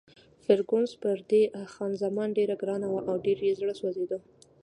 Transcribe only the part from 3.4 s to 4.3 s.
یې زړه سوځېده.